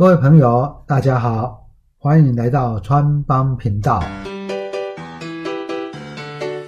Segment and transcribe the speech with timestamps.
[0.00, 4.02] 各位朋友，大家好，欢迎来到川帮频道，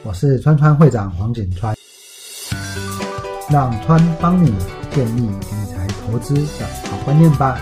[0.04, 1.74] 我是川川会长黄景川，
[3.50, 4.54] 让川帮你
[4.90, 7.58] 建立理财投资的好观念吧。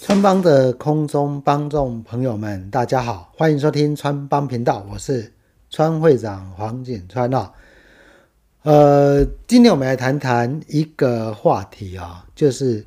[0.00, 5.32] 川帮的空中帮众朋友们，大家好，欢迎收听川帮频道，我是
[5.70, 7.52] 川会长黄景川啊。
[8.64, 12.84] 呃，今天我们来谈谈一个话题啊，就是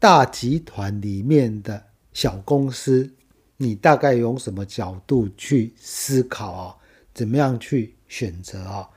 [0.00, 3.12] 大集团里面的小公司，
[3.56, 6.76] 你大概用什么角度去思考啊？
[7.12, 8.88] 怎么样去选择啊？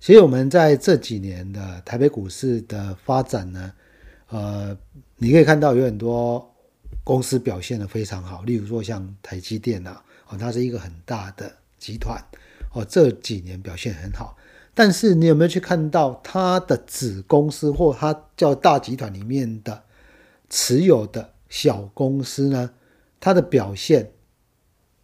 [0.00, 3.72] 其实我们在这几年的台北股市的发展呢，
[4.30, 4.74] 呃，
[5.16, 6.50] 你可以看到有很多
[7.04, 12.18] 公司表现的非常好，例如说像台积电呐，哦，它是一个很大的集团，
[12.72, 14.34] 哦，这几年表现很好。
[14.72, 19.82] 但是你有没有去看到它的子公司或它叫大集团里面的
[20.56, 22.70] 持有的小公司呢？
[23.20, 24.10] 它的表现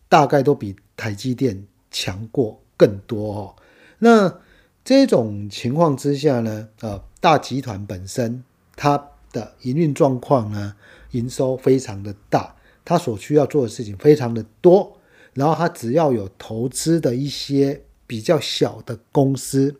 [0.08, 3.56] 大概都比台积电强过更多哦。
[3.98, 4.40] 那
[4.82, 8.42] 这种情况之下呢，呃，大集团本身
[8.74, 10.74] 它的营运状况呢，
[11.10, 14.96] 营收非常的大，它所需要做的事情非常的多，
[15.34, 17.82] 然后它只要有投资的一些。
[18.04, 19.74] 比较小的公司，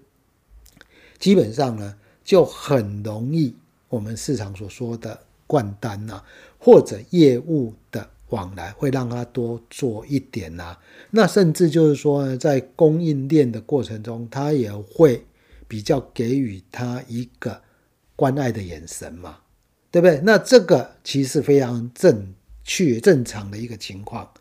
[1.19, 3.54] 基本上呢就很容易
[3.91, 5.20] 我们市场所说的
[5.53, 6.22] 灌单呐，
[6.56, 10.75] 或者业务的往来会让他多做一点呐。
[11.11, 15.27] 那甚至就是说，在供应链的过程中，他也会
[15.69, 17.61] 比较给予他一个
[18.17, 19.41] 关爱的眼神嘛，
[19.91, 20.19] 对不对？
[20.25, 22.33] 那这个其实非常正
[22.64, 24.33] 确、正常的一个情况。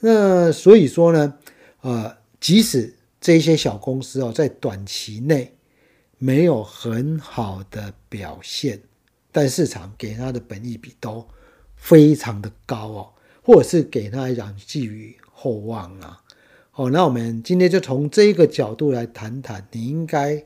[0.00, 1.34] 那所以说呢，
[1.82, 5.54] 呃，即使这些小公司哦，在短期内
[6.18, 8.80] 没有很好的表现，
[9.32, 11.26] 但市场给它的本益比都
[11.76, 13.12] 非常的高哦，
[13.42, 16.22] 或者是给它来讲寄予厚望啊。
[16.70, 20.44] 好，那我们今天就从这个角度来谈谈，你应该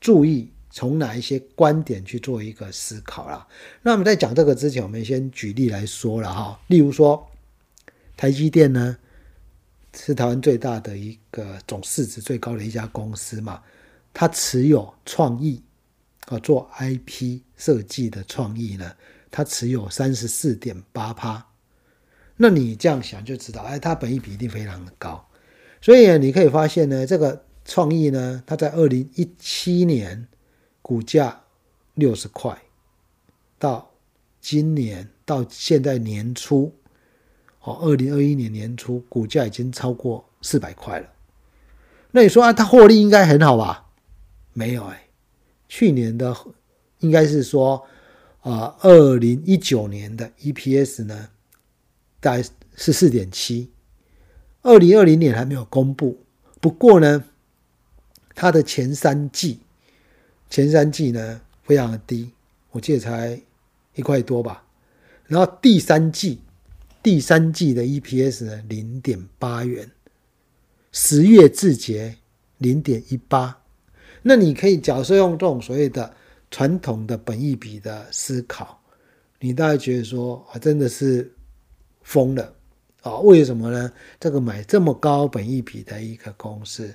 [0.00, 3.46] 注意从哪一些观点去做一个思考啦。
[3.82, 7.28] 那我们在讲这个之前，我们先举例来说了哈，例如说
[8.16, 8.96] 台积电呢。
[9.92, 13.60] 是台湾最大的一个总市值最高的一家公司嘛？
[14.14, 15.60] 它持有创意
[16.26, 18.90] 啊，做 IP 设计的创意呢，
[19.30, 21.46] 它持有三十四点八趴。
[22.36, 25.22] 那你这样想就知道，哎，它本益比一定非常的高。
[25.82, 30.26] 所以你可以发现呢，这个创意呢，它在二零一七年
[30.80, 31.38] 股价
[31.94, 32.58] 六十块，
[33.58, 33.90] 到
[34.40, 36.74] 今年到现在年初。
[37.60, 41.06] 哦，二零二一年年初股价已经超过四百块了。
[42.10, 43.90] 那你说啊，它获利应该很好吧？
[44.54, 45.08] 没有哎，
[45.68, 46.34] 去年的
[47.00, 47.86] 应该是说，
[48.40, 51.28] 啊，二零一九年的 EPS 呢，
[52.20, 52.42] 大概
[52.76, 53.70] 是四点七。
[54.62, 56.24] 二零二零年还没有公布，
[56.60, 57.24] 不过呢，
[58.34, 59.60] 它的前三季，
[60.48, 62.30] 前三季呢非常的低，
[62.70, 63.40] 我记得才
[63.94, 64.64] 一块多吧。
[65.26, 66.40] 然后第三季。
[67.02, 69.90] 第三季的 EPS 呢，零点八元，
[70.92, 72.16] 十月至节
[72.58, 73.62] 零点一八。
[74.20, 76.14] 那你可以假设用这种所谓的
[76.50, 78.80] 传统的本益比的思考，
[79.38, 81.32] 你大概觉得说啊，真的是
[82.02, 82.54] 疯了
[83.02, 83.18] 啊？
[83.18, 83.92] 为什么呢？
[84.18, 86.94] 这个买这么高本益比的一个公司，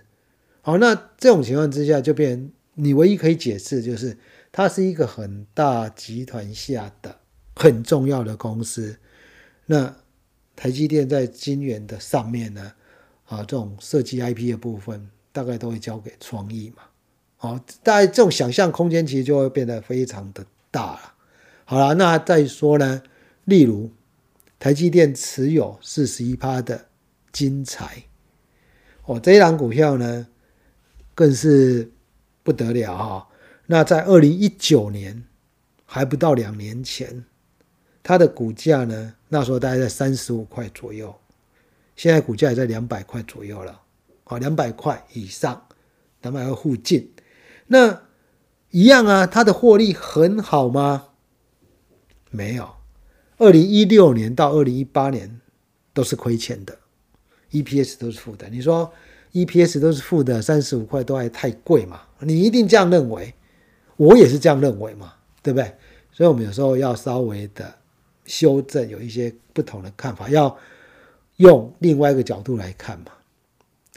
[0.62, 4.18] 好，那这种情况之下，就变你唯一可以解释就是，
[4.52, 7.18] 它是一个很大集团下的
[7.56, 8.98] 很重要的公司。
[9.66, 9.96] 那
[10.56, 12.74] 台积电在晶圆的上面呢，
[13.26, 16.84] 啊，这种设计 IP 的部分大概都会交给创意嘛，
[17.38, 21.14] 好，大家这种想象空间其实就会变得非常的大了。
[21.66, 23.04] 好了，那再说呢，
[23.44, 23.92] 例如
[24.60, 26.86] 台积电持有四十一趴的
[27.32, 28.04] 晶材，
[29.06, 30.28] 哦，这一档股票呢
[31.14, 31.92] 更是
[32.44, 33.28] 不得了哈。
[33.68, 35.24] 那在二零一九年
[35.86, 37.26] 还不到两年前。
[38.08, 41.16] 它的股价呢，那时候大概在三十五块左右，
[41.96, 43.82] 现在股价也在两百块左右了，
[44.24, 45.68] 好，两百块以上，
[46.22, 47.12] 两百块附近。
[47.68, 48.04] 那
[48.72, 51.08] 一样啊，它的获利很好吗？
[52.32, 52.70] 没有，
[53.38, 55.40] 二零一六年到二零一八年
[55.94, 56.78] 都是亏钱的
[57.52, 58.50] ，EPS 都是负的。
[58.50, 58.92] 你说
[59.34, 62.02] EPS 都是负的，三十五块都还太贵嘛？
[62.20, 63.34] 你一定这样认为，
[63.98, 65.76] 我也是这样认为嘛，对不对？
[66.12, 67.74] 所以我们有时候要稍微的。
[68.26, 70.58] 修正有一些不同的看法，要
[71.36, 73.12] 用另外一个角度来看嘛？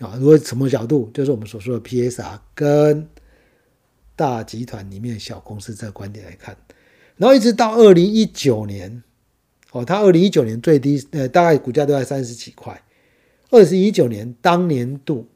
[0.07, 3.09] 啊，如果什么角度，就是我们所说的 PSR 跟
[4.19, 6.57] 大集团里面小公司这个观点来看，
[7.15, 9.05] 然后一直到二零一九年，
[9.71, 12.83] 哦，它二零一九年最低呃大概股价都在三十几块，
[13.51, 15.29] 二零一九年当年度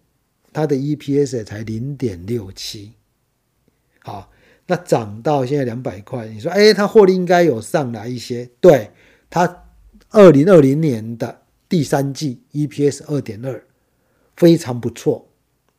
[0.53, 2.95] 它的 EPS 才零点六七，
[4.01, 4.33] 好，
[4.67, 8.91] 那涨到现在两百块，你说哎，它获利应该有上来一些，对，
[9.31, 9.65] 它
[10.11, 13.65] 二零二零年的第三季 EPS 二点二，
[14.35, 15.29] 非常不错，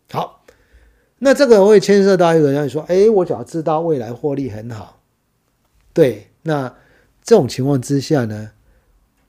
[0.10, 0.43] 好。
[1.26, 5.00] 那这个会牵涉到一个人说：“哎，我只要知道未来获利很好，
[5.94, 6.68] 对，那
[7.24, 8.52] 这种情况之下呢，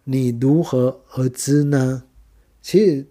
[0.02, 2.02] 你如何而知呢？
[2.60, 3.06] 其实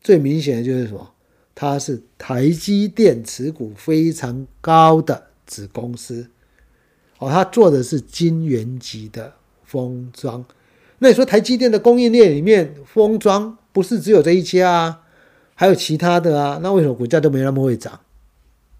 [0.00, 1.12] 最明显的就是什么？
[1.54, 6.28] 它是台积电持股非常高的子公司，
[7.18, 10.44] 哦，它做的是晶圆级的封装。
[10.98, 14.99] 那你说台积电的供应链里面封装不是只有这一家啊？”
[15.60, 18.00] 还有其他的啊，那为什么股价都没那么会涨？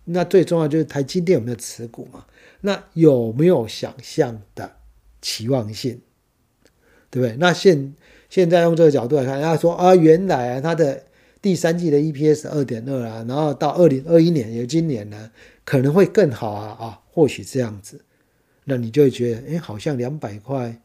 [0.07, 2.25] 那最重要就是台积电有没有持股嘛？
[2.63, 4.77] 那有没有想象的
[5.21, 6.01] 期望性？
[7.11, 7.37] 对不对？
[7.37, 7.95] 那现
[8.31, 11.05] 现在用这个角度来看，人家说啊，原来啊，它的
[11.43, 15.31] 第三季的 EPS 二点二啊，然后到二零二一年，也今年呢，
[15.67, 18.01] 可能会更好啊啊，或许这样子，
[18.65, 20.81] 那你就会觉得，哎，好像两百块，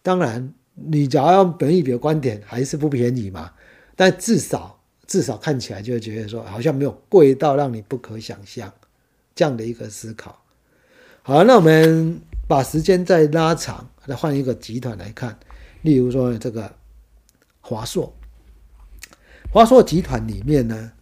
[0.00, 3.52] 当然，你只要用本意比的观点，还是不便宜嘛，
[3.94, 4.76] 但至少。
[5.08, 8.70] 至少看起来就会觉得说，好像没有贵到让你不可想象
[9.34, 10.44] 这样的一个思考。
[11.22, 15.38] 好，那我们把时间再拉长，再换一个集团来看，
[15.80, 16.70] 例如说这个
[17.60, 18.14] 华硕，
[19.50, 20.92] 华硕集团里面呢，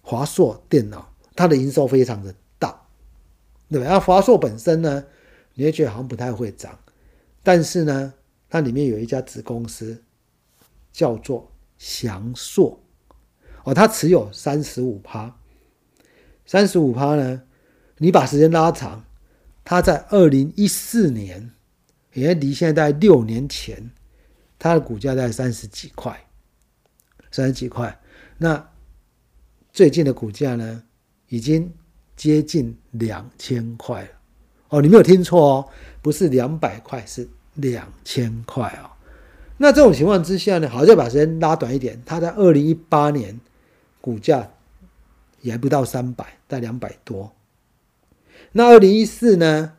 [0.00, 2.82] 华硕电脑它的营收非常的大，
[3.70, 3.86] 对吧？
[3.88, 5.04] 那华硕本身呢，
[5.54, 6.76] 你也觉得好像不太会涨，
[7.44, 8.12] 但是呢，
[8.50, 10.02] 它里面有一家子公司
[10.92, 12.81] 叫做翔硕。
[13.64, 15.36] 哦，他持有三十五趴，
[16.44, 17.42] 三十五趴呢？
[17.98, 19.04] 你把时间拉长，
[19.62, 21.52] 他在二零一四年，
[22.14, 23.92] 也离现在六年前，
[24.58, 26.26] 他的股价在三十几块，
[27.30, 28.00] 三十几块。
[28.38, 28.68] 那
[29.72, 30.82] 最近的股价呢，
[31.28, 31.72] 已经
[32.16, 34.08] 接近两千块了。
[34.70, 35.68] 哦，你没有听错哦，
[36.02, 38.90] 不是两百块，是两千块哦。
[39.58, 43.38] 那这种情况之下呢，好，再把时间拉短一点，他在二零一八年。
[44.02, 44.50] 股价
[45.40, 47.32] 也还不到三百，在两百多。
[48.50, 49.74] 那二零一四呢？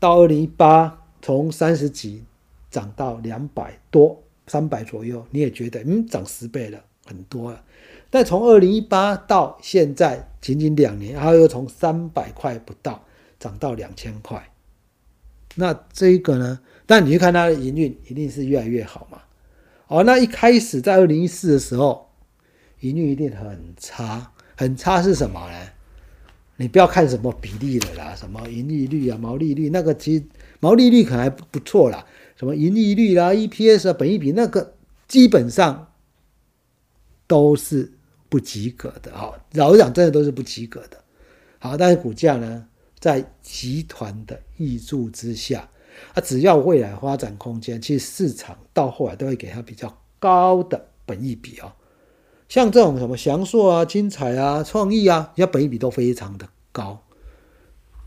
[0.00, 2.24] 到二零一八，从三十几
[2.70, 7.62] 涨到两百多，三百左右，你也觉得嗯，涨十倍了，很多了。
[8.08, 13.04] 但从二零一八到现在，仅仅两年，然后又从三百块不到
[13.38, 14.50] 涨到两千块。
[15.56, 16.60] 那这一个呢？
[16.86, 19.20] 但你去看它的营运，一定是越来越好嘛。
[19.88, 22.07] 哦，那一开始在二零一四的时候。
[22.80, 25.70] 盈率一定很差，很差是什么呢？
[26.56, 30.24] 你不要看什么比例的啦，什么盈利率啊、毛利率，那个其实
[30.58, 32.04] 毛利率可能还不错啦。
[32.36, 34.74] 什么盈利率啦、EPS 啊、本益比，那个
[35.06, 35.92] 基本上
[37.28, 37.92] 都是
[38.28, 39.32] 不及格的啊。
[39.52, 40.98] 老实讲，真的都是不及格的。
[41.60, 42.66] 好，但是股价呢，
[42.98, 45.68] 在集团的益助之下，
[46.14, 51.72] 啊，只要未来发展空间，其实市场到后来都会给它比较高的本益比哦。
[52.48, 57.04] 像这种什么祥硕啊、精彩啊、创意啊，人家本益比都非常的高，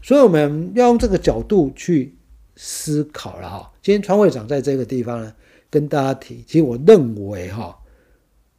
[0.02, 2.18] 所以我们要用这个角度去
[2.56, 3.72] 思考了哈。
[3.84, 5.32] 今天川会长在这个地方呢，
[5.70, 7.78] 跟大家提，其实我认为哈，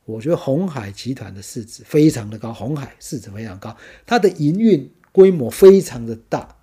[0.04, 6.56] 我觉得红海集团的市值非常的高，红海市值非常高，它的营运规模非常的大，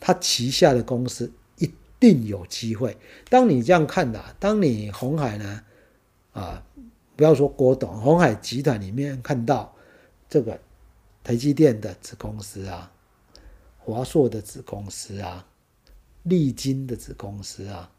[0.00, 2.96] 它旗下的公司一定有机会。
[3.28, 5.60] 当你这样看的，当你红海呢，
[6.32, 6.62] 啊。
[7.14, 9.74] 不要说郭董，红海集团里面看到
[10.28, 10.58] 这个
[11.22, 12.90] 台积电的子公司啊，
[13.78, 15.46] 华硕的子公司啊，
[16.22, 17.90] 利金的子公司啊，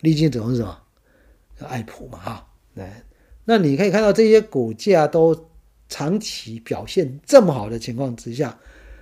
[0.00, 0.78] 利金子公司什么？
[1.66, 2.88] 爱普嘛，哈，对。
[3.44, 5.48] 那你可以看到这些股价都
[5.88, 8.56] 长期表现这么好的情况之下，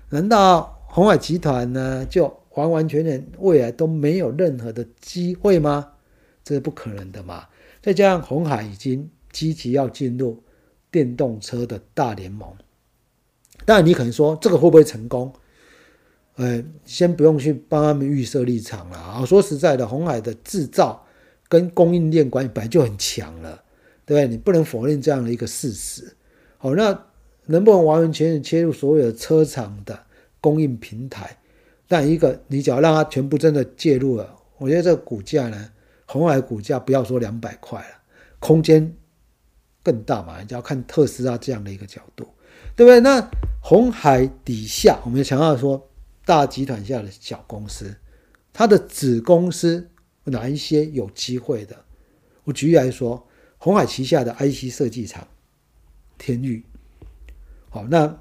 [0.08, 5.92] 难道红海集团呢就完完全全未来都没有任何的机会吗？
[6.42, 7.46] 这是不可能的嘛。
[7.82, 9.08] 再加上红海已经。
[9.32, 10.42] 积极要进入
[10.90, 12.48] 电动车的大联盟，
[13.64, 15.32] 当然你可能说这个会不会成功？
[16.36, 19.26] 呃，先不用去帮他们预设立场了啊。
[19.26, 21.04] 说实在的，红海的制造
[21.48, 23.62] 跟供应链管理本来就很强了，
[24.06, 24.28] 对不对？
[24.28, 26.14] 你不能否认这样的一个事实。
[26.56, 27.06] 好，那
[27.46, 29.98] 能不能完完全全切入所有的车厂的
[30.40, 31.38] 供应平台？
[31.88, 35.70] 但一个你只要让它全部真的介入了，我觉得这个股价呢，
[36.06, 37.96] 红海股价不要说两百块了，
[38.38, 38.94] 空间。
[39.82, 40.40] 更大嘛？
[40.42, 42.28] 你要看特斯拉这样的一个角度，
[42.76, 43.00] 对不对？
[43.00, 43.30] 那
[43.60, 45.88] 红海底下，我们强调说
[46.24, 47.96] 大集团下的小公司，
[48.52, 49.90] 它的子公司
[50.24, 51.84] 哪一些有机会的？
[52.44, 53.26] 我举例来说，
[53.58, 55.26] 红海旗下的 IC 设计厂
[56.16, 56.64] 天域，
[57.70, 58.20] 好，那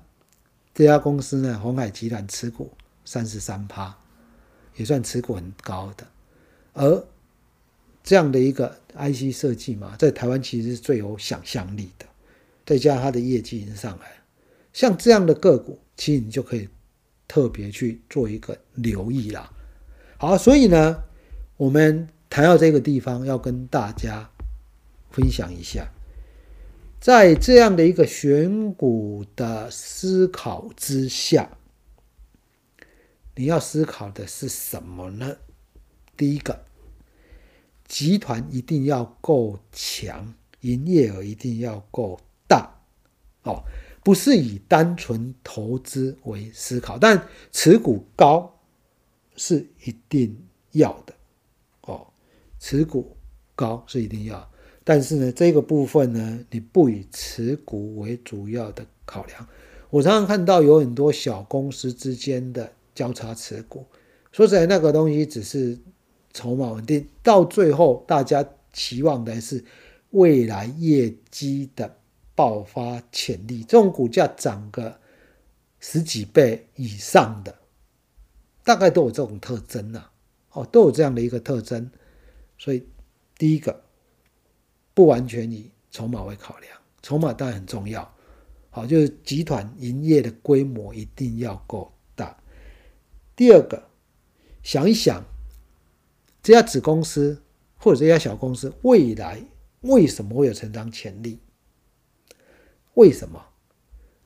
[0.73, 2.71] 这家公司呢，红海集团持股
[3.03, 3.97] 三十三趴，
[4.75, 6.07] 也算持股很高的。
[6.73, 7.07] 而
[8.07, 12.05] 这样的一个 IC 设计嘛，在台湾其实是最有想象力的，
[12.65, 14.05] 再加上它的业绩已经上来，
[14.71, 16.69] 像这样的个股，其实你就可以
[17.27, 19.51] 特别去做一个留意啦。
[20.17, 21.03] 好，所以呢，
[21.57, 24.31] 我们谈到这个地方，要跟大家
[25.11, 25.91] 分享一下，
[27.01, 31.57] 在这样的一个选股的思考之下，
[33.35, 35.35] 你要思考的是什么呢？
[36.15, 36.66] 第一个。
[37.87, 42.69] 集团一定要够强，营业额一定要够大，
[43.43, 43.63] 哦，
[44.03, 48.59] 不是以单纯投资为思考，但持股高
[49.37, 50.37] 是一定
[50.73, 51.13] 要的，
[51.81, 52.07] 哦，
[52.59, 53.15] 持股
[53.55, 54.51] 高是一定要，
[54.83, 59.47] 但是呢，这个部分呢，你不以持股为主要的考量。
[59.89, 63.85] 我常常看到有很多小公司之间的交叉持股，
[64.33, 65.79] 说实在，那个东西只是。
[66.37, 69.65] 筹码稳定，到最后大家期望的是
[70.11, 71.97] 未来业绩的
[72.35, 73.63] 爆发潜力。
[73.63, 74.99] 这种股价涨个
[75.79, 77.57] 十几倍以上的，
[78.63, 80.11] 大概都有这种特征呐。
[80.51, 81.89] 哦，都有这样的一个特征。
[82.59, 82.85] 所以
[83.35, 83.83] 第一个
[84.93, 88.13] 不完全以筹码为考量，筹码当然很重要。
[88.69, 92.37] 好，就是集团营业的规模一定要够大。
[93.35, 93.89] 第二个，
[94.61, 95.25] 想一想。
[96.47, 97.43] 这家子公司
[97.75, 99.43] 或者这家小公司未来
[99.81, 101.41] 为什么会有成长潜力？
[102.93, 103.47] 为什么？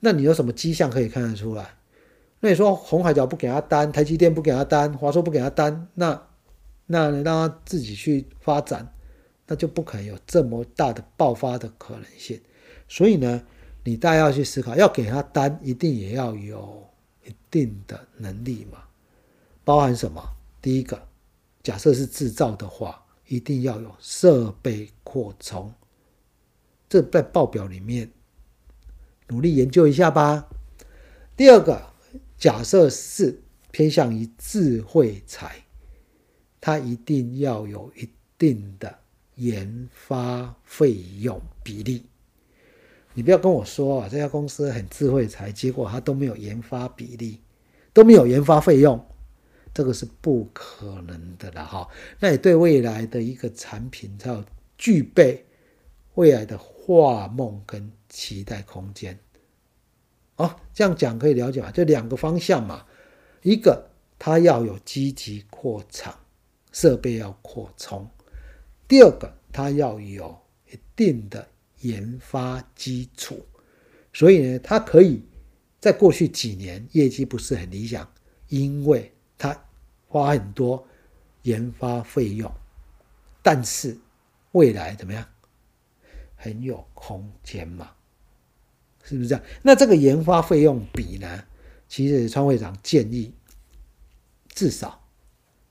[0.01, 1.73] 那你有什么迹象可以看得出来？
[2.41, 6.27] 那你说红海角不给他单，台积电不给他单，华硕不给他单，那
[6.85, 8.93] 那让他自己去发展，
[9.47, 12.39] 那就不可能有这么大的爆发的可能性。
[12.87, 13.41] 所以呢，
[13.83, 16.87] 你大家要去思考，要给他单，一定也要有
[17.25, 18.77] 一定的能力嘛？
[19.63, 20.21] 包含什么？
[20.61, 21.07] 第一个。
[21.63, 25.73] 假设是制造的话，一定要有设备扩充，
[26.89, 28.11] 这在报表里面
[29.27, 30.49] 努力研究一下吧。
[31.37, 31.81] 第二个，
[32.37, 33.41] 假设是
[33.71, 35.63] 偏向于智慧财，
[36.59, 38.99] 它一定要有一定的
[39.35, 42.05] 研发费用比例。
[43.13, 47.39] 你不要跟我说啊，这家公司很智慧财，结果它都没有研发比例，
[47.93, 49.05] 都没有研发费用。
[49.73, 51.87] 这个是不可能的了哈，
[52.19, 54.43] 那你对未来的一个产品才有
[54.77, 55.45] 具备
[56.15, 59.17] 未来的画梦跟期待空间。
[60.35, 61.71] 哦，这样讲可以了解吗？
[61.71, 62.85] 这两个方向嘛，
[63.43, 66.19] 一个它要有积极扩厂，
[66.73, 68.05] 设备要扩充；
[68.89, 70.37] 第二个它要有
[70.69, 71.47] 一定的
[71.79, 73.45] 研发基础，
[74.11, 75.23] 所以呢，它可以
[75.79, 78.13] 在过去几年业绩不是很理想，
[78.49, 79.09] 因为。
[80.11, 80.85] 花很多
[81.43, 82.51] 研发费用，
[83.41, 83.97] 但是
[84.51, 85.25] 未来怎么样？
[86.35, 87.91] 很有空间嘛，
[89.03, 89.43] 是不是这样？
[89.61, 91.45] 那这个研发费用比呢？
[91.87, 93.33] 其实川会长建议
[94.49, 95.01] 至少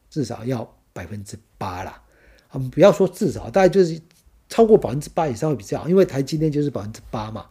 [0.08, 2.02] 至少要百分之八啦。
[2.52, 4.00] 我们不要说至少，大概就是
[4.48, 7.46] 超过百分之八以上会比较好，因为台积电就是百分之八嘛。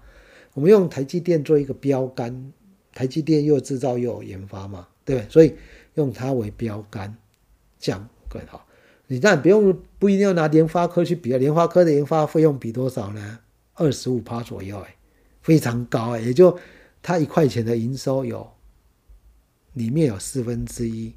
[0.55, 2.51] 我们用台积电做一个标杆，
[2.95, 5.29] 台积电又制造又有研发嘛，对不对？
[5.29, 5.55] 所以。
[5.99, 7.15] 用它为标杆，
[7.77, 8.65] 这样更好。
[9.07, 11.37] 你但不用，不一定要拿联发科去比啊。
[11.37, 13.39] 联发科的研发费用比多少呢？
[13.73, 14.95] 二十五趴左右，哎，
[15.41, 16.19] 非常高哎。
[16.19, 16.57] 也就
[17.01, 18.49] 它一块钱的营收有，
[19.73, 21.13] 里面有四分之一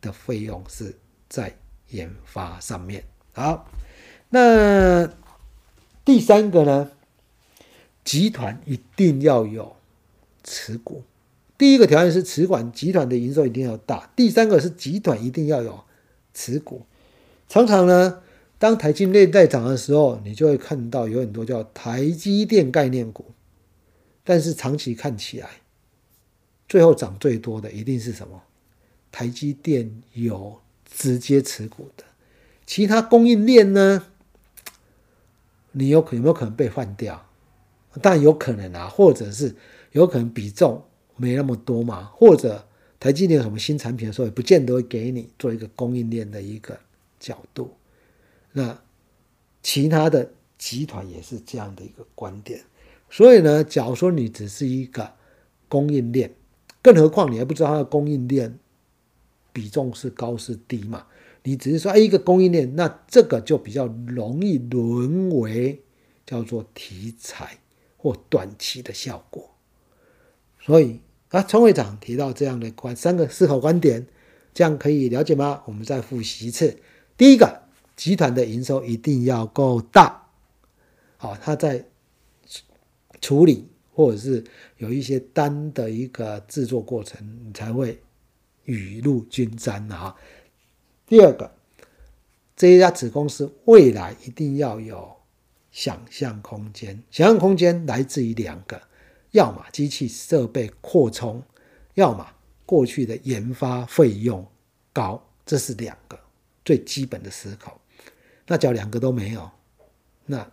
[0.00, 0.94] 的费用是
[1.28, 1.56] 在
[1.88, 3.02] 研发上面。
[3.32, 3.66] 好，
[4.28, 5.06] 那
[6.04, 6.90] 第三个呢？
[8.04, 9.76] 集团一定要有
[10.42, 11.02] 持股。
[11.62, 15.84] 第一个条件是持管集团的营收一定要大，第三个是集团一定要有
[16.34, 16.82] 持股。
[17.48, 18.20] 常常呢，
[18.58, 23.26] 当台积电在涨的时候，你就会看到有很多叫台积电概念股，
[24.24, 25.48] 但是长期看起来，
[26.68, 28.42] 最后涨最多的一定是什么？
[29.12, 32.02] 台积电有直接持股的，
[32.66, 34.06] 其他供应链呢？
[35.70, 37.24] 你有可有没有可能被换掉？
[38.00, 39.54] 当然有可能啊，或者是
[39.92, 40.82] 有可能比重。
[41.16, 42.66] 没那么多嘛，或者
[42.98, 46.78] 台积电有什么新产品的时候，也不见得会给你做一个供应链的一个
[47.18, 47.72] 角度。
[48.52, 48.80] 那
[49.62, 52.62] 其他的集团也是这样的一个观点。
[53.10, 55.12] 所以呢，假如说你只是一个
[55.68, 56.34] 供应链，
[56.80, 58.58] 更何况你还不知道它的供应链
[59.52, 61.06] 比重是高是低嘛？
[61.42, 65.82] 你只是说哎一个供应链，那这个就比较容易沦为
[66.24, 67.58] 叫做题材
[67.96, 69.51] 或短期的效果。
[70.64, 74.06] 所以啊，川会长提到这样的观三个思考观点，
[74.54, 75.62] 这样可以了解吗？
[75.66, 76.78] 我们再复习一次。
[77.16, 77.62] 第一个，
[77.96, 80.28] 集团的营收一定要够大，
[81.16, 81.84] 好，他在
[83.20, 84.44] 处理或者是
[84.78, 88.00] 有一些单的一个制作过程，你才会
[88.64, 90.14] 雨露均沾的哈。
[91.06, 91.50] 第二个，
[92.56, 95.16] 这一家子公司未来一定要有
[95.70, 98.80] 想象空间，想象空间来自于两个，
[99.32, 101.42] 要么机器设备扩充，
[101.94, 102.26] 要么
[102.64, 104.46] 过去的研发费用
[104.92, 106.18] 高，这是两个。
[106.64, 107.80] 最基本的思考，
[108.46, 109.50] 那只要两个都没有，
[110.24, 110.48] 那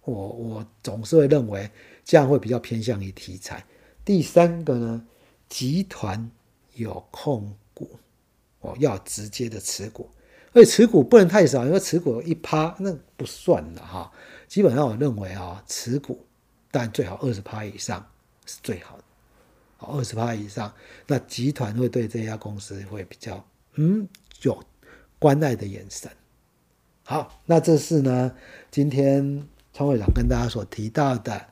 [0.00, 1.70] 我我总是会认为
[2.02, 3.62] 这样会比较偏向于题材。
[4.06, 5.06] 第三个呢，
[5.46, 6.30] 集团
[6.76, 7.90] 有控股，
[8.60, 10.08] 哦，要直接的持股，
[10.54, 14.10] 而且持股不能太少，因为持股一趴那不算的哈。
[14.46, 16.24] 基本上我认为啊，持股
[16.70, 18.04] 但最好二十趴以上
[18.46, 19.04] 是最好的，
[19.76, 20.72] 好二十趴以上，
[21.06, 23.44] 那集团会对这家公司会比较
[23.74, 24.08] 嗯
[24.42, 24.62] 有。
[25.20, 26.08] 关爱的眼神。
[27.02, 28.32] 好，那这是呢，
[28.70, 31.44] 今天川会长跟大家所提到的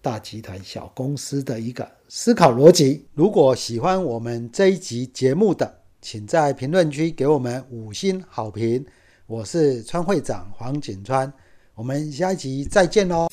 [0.00, 3.06] 大集团小公司的一个思考逻辑。
[3.14, 8.84] 如果喜欢我们这一集节目的，请在评论区给我们五星好评。
[9.28, 11.32] 我是川会长黄景川，
[11.76, 13.31] 我们下一集再见喽。